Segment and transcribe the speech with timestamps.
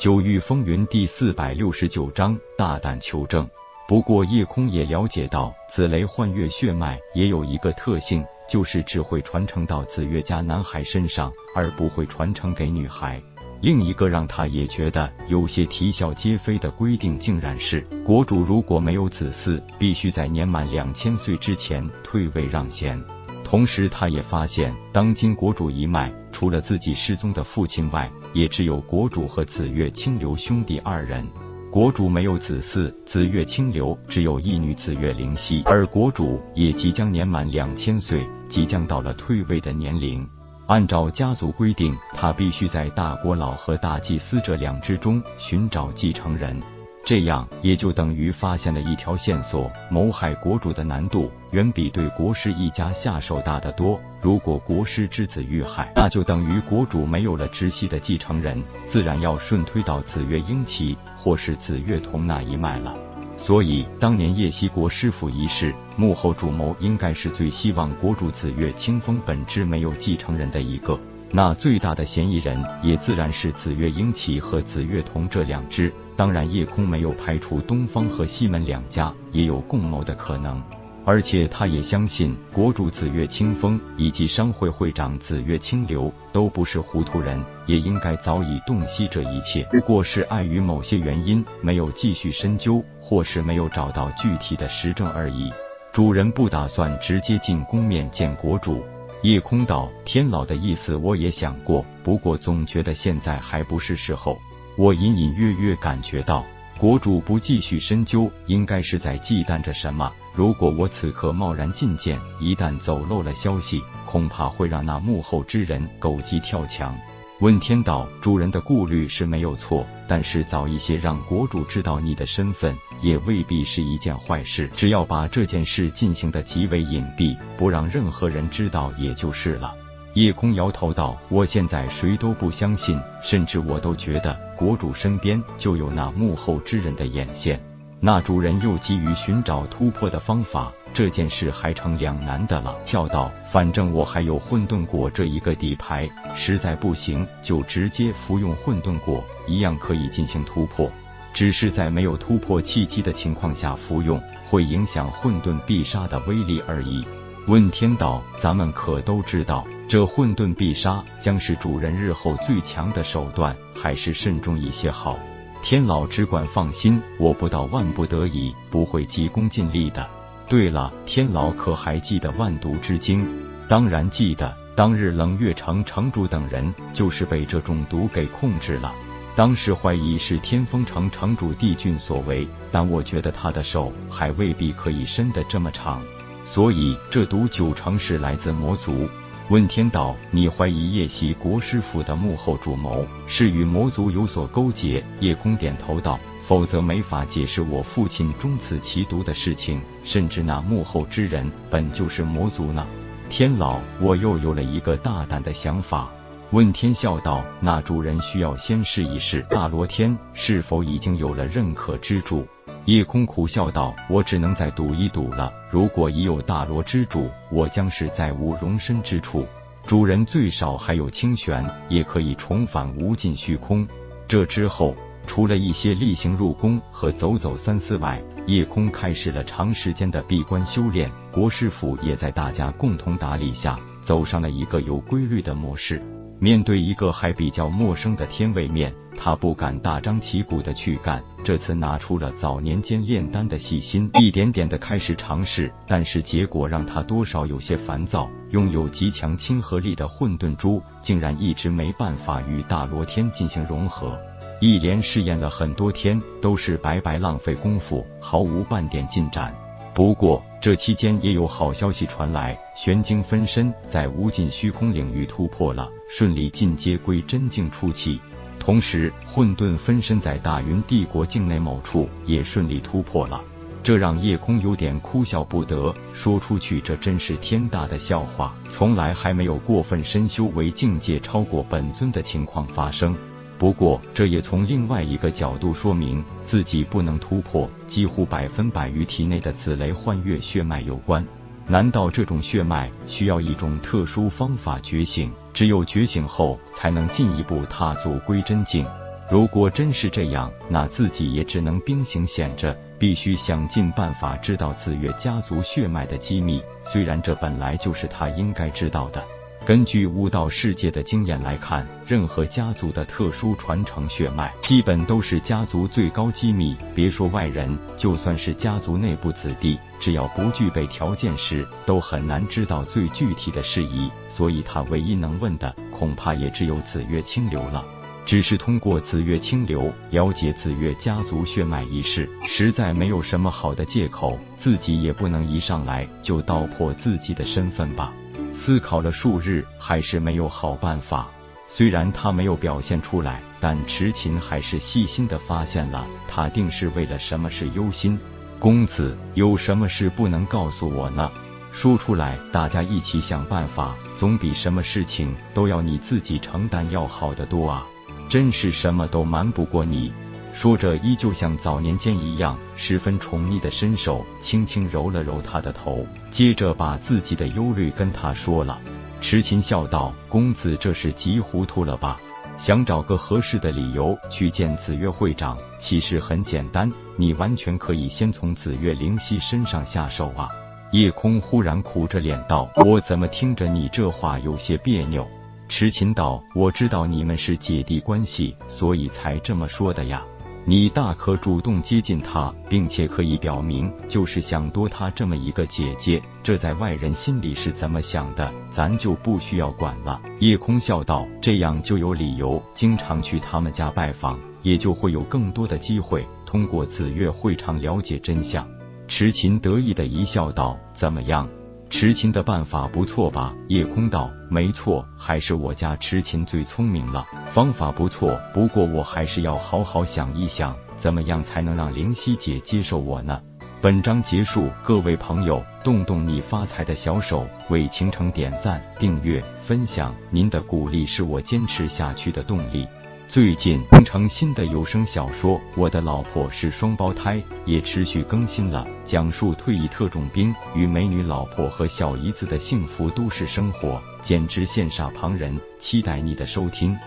[0.00, 3.46] 九域风云第四百六十九章大胆求证。
[3.86, 13.20] 不过叶空也了解到，紫雷幻月血脉也有一个特性，就是只会传承到紫月家男孩身上，而不会传承给女孩。
[13.60, 22.98] 另一个让他也觉得有些啼笑皆非的规定，竟然是国主如果没有子嗣，必须在年满两千岁之前退位让贤。
[23.44, 26.10] 同时，他也发现，当今国主一脉，
[26.40, 31.22] 除了自己失踪的父亲外，也只有国主和紫月清流兄弟二人。
[31.70, 40.26] 国主没有子嗣，紫月清流只有一女紫月灵犀，而国主也即将年满两千岁，即将到了退位的年龄。
[40.66, 46.58] 按照家族规定，他必须在大国老和大祭司这两支中寻找继承人。
[47.02, 54.00] 这样也就等于发现了一条线索，谋害国主的难度远比对国师一家下手大得多。
[54.20, 62.94] 如果国师之子遇害，那就等于国主没有了直系的继承人，自然要顺推到紫月英奇或是紫月童那一脉了。
[63.36, 71.00] 所以，当年叶西国师傅一事，幕后主谋应该是最希望国主紫月清风本支没有继承人的一个。
[71.32, 75.90] 那最大的嫌疑人也自然是紫月英奇和紫月童这两只。
[76.20, 80.62] 当然，夜空没有排除东方和西门两家也有共谋的可能。
[81.06, 95.50] 而且，他也相信国主紫月清风以及商会会长紫月清流都不是糊涂人，也应该早已洞悉这一切，不过是碍于某些原因没有继续深究，或是没有找到具体的实证而已。
[95.90, 98.84] 主人不打算直接进宫面见国主。
[99.22, 104.36] 夜空道：“天老的意思我也想过，不过总觉得现在还不是时候。
[104.76, 106.44] 我隐隐约约感觉到。”
[106.78, 110.10] 国主不继续深究，应该是在忌惮着什么。
[110.34, 116.96] 如果我此刻贸然进谏，一旦走漏了消息，恐怕会让那幕后之人狗急跳墙。
[117.40, 124.70] 问天道，主人的顾虑是没有错，但是早一些让国主知道你的身份，也未必是一件坏事。
[124.74, 129.74] 只要把这件事进行的极为隐蔽，不让任何人知道，也就是了。
[130.14, 137.60] 夜空摇头道：“我现在谁都不相信，甚至我都觉得国主身边就有那幕后之人的眼线。
[138.00, 150.90] 那主人又急于寻找突破的方法，这件事还成两难的了。”笑道：“反正我还有混沌果这一个底牌，实在不行就直接服用混沌果，一样可以进行突破。
[151.32, 157.04] 只是在没有突破契机的情况下服用，会影响混沌必杀的威力而已。”
[157.46, 165.18] 问天道：“咱们可都知道。”这混沌必杀将是主人日后最强的手段，还是慎重一些好。
[165.64, 170.08] 天老只管放心，我不到万不得已不会急功近利的。
[170.48, 173.26] 对了，天老可还记得万毒之精？
[173.68, 178.94] 当然记得，当日冷月城城主等人就是被这种毒给控制了。
[179.34, 186.00] 当时怀疑是天风城城主帝俊所为，但我觉得他的手还未必可以伸得这么长，
[186.46, 189.08] 所以这毒九成是来自魔族。
[189.50, 202.86] 问天道：“你怀疑夜袭国师府的幕后主谋是与魔族有所勾结？”叶空点头道：“否则没法解释我父亲中此奇毒的事情，甚至那幕后之人本就是魔族呢。”
[203.28, 206.08] 天老，我又有了一个大胆的想法。
[206.52, 212.46] 问天笑道：“那主人需要先试一试大罗天是否已经有了认可之主。”
[212.86, 215.52] 夜空苦笑道：“我只能再赌一赌了。
[215.70, 219.46] 如果已有大罗之主，我将是再无容身之处。
[219.86, 223.86] 主人最少还有清玄，也可以重返无尽虚空。
[224.26, 224.96] 这之后，
[225.26, 231.08] 除了一些例行入宫和走走三思外，夜空开始了长时间的闭关修炼。
[231.30, 236.02] 国师府也在大家共同打理下，走上了一个有规律的模式。”
[236.42, 241.22] 面对一个还比较陌生的天位面，他不敢大张旗鼓的去干。
[241.44, 248.26] 这次拿出了早年间炼丹的细心，一点点的开始尝试，但是结果让他多少有些烦躁。
[248.52, 254.18] 拥有极强亲和力的混沌珠，竟然一直没办法与大罗天进行融合。
[254.62, 259.54] 一连试验了很多天，都是白白浪费功夫，毫无半点进展。
[259.94, 268.20] 不过这期间也有好消息传来，玄晶分身在无尽虚空领域突破了，顺利进阶归真境初期。
[268.58, 273.42] 同时，混沌分身在大云帝国境内某处也顺利突破了，
[273.82, 275.94] 这让夜空有点哭笑不得。
[276.12, 283.16] 说出去，这真是天大的笑话，从来还没有过分深修为境界超过本尊的情况发生。
[283.60, 291.22] 不过，这也从另外一个角度说明自己不能突破几乎百分百与体内的紫雷幻月血脉有关。
[291.66, 295.30] 难道这种血脉需要一种特殊方法觉醒？
[295.52, 298.86] 只有觉醒后，才能进一步踏足归真境？
[299.30, 306.62] 如果真是这样，那自己也只能兵行险着，必须想尽办法知道紫月家族血脉的机密。
[306.82, 309.22] 虽然这本来就是他应该知道的。
[309.70, 316.76] 根据武道世界的经验来看，任何家族的特殊传承血脉，基本都是家族最高机密。
[316.92, 324.10] 别说外人，就算是家族内部子弟，只要不具备条件时，都很难知道最具体的事宜。
[324.28, 327.84] 所以他唯一能问的，恐怕也只有紫月清流了。
[328.26, 338.12] 只是通过紫月清流了解紫月家族血脉一事，实在没有什么好的借口，自己也不能一上来就道破自己的身份吧。
[338.54, 341.28] 思考了数日，还是没有好办法。
[341.68, 348.18] 虽然他没有表现出来，但池琴还是细心的发现了，他定是为了什么事忧心。
[348.58, 351.30] 公子有什么事不能告诉我呢？
[351.72, 357.86] 说出来，大家一起想办法，总比什么事情都要你自己承担要好得多啊！
[358.28, 360.12] 真是什么都瞒不过你。
[360.60, 368.78] 说着，依旧像早年间一样，十分宠溺的伸手，轻轻揉了揉他的头，接着把自己的忧虑跟他说了。
[369.22, 372.20] 池琴笑道：“公子这是急糊涂了吧？
[372.58, 380.46] 想找个合适的理由去见紫月会长，其实很简单，你完全可以先从紫月灵犀身上下手啊。”
[380.92, 385.26] 夜空忽然苦着脸道：“我怎么听着你这话有些别扭？”
[385.70, 390.22] 池琴道：“我知道你们是姐弟关系，所以才这么说的呀。
[390.66, 396.22] 你大可主动接近他，并且可以表明就是想多他这么一个姐姐。
[396.42, 408.66] 这在外人心里是怎么想的，咱就不需要管了。”叶空笑道：“这样就有理由经常去他们家拜访，也就会有更多的机会通过紫月会场了解真相。”
[409.08, 411.48] 痴琴得意的一笑道：“怎么样？”
[411.90, 413.52] 痴琴的办法不错吧？
[413.66, 417.26] 夜空道：“没错，还是我家痴琴最聪明了。
[417.52, 423.40] 方法不错，不过我还是要好好想一想，怎么样才能让灵犀姐接受我呢？”
[423.82, 432.86] 本章结束，各位朋友，动动你发财的小手，为倾城点赞、订阅、分享，您的鼓励是我坚持下去的动力。
[433.32, 445.56] 最近完成新的有声小说《我的老婆是双胞胎》，也持续更新了，讲述退役特种兵与美女老婆和小姨子的幸福都市生活，简直羡煞旁人。
[445.78, 446.98] 期待你的收听。